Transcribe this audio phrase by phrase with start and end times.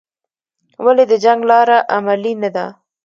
[0.83, 2.65] ولې د جنګ لاره عملي نه ده؟